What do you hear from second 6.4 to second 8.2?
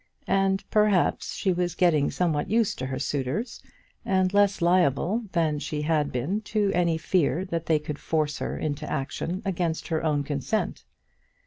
to any fear that they could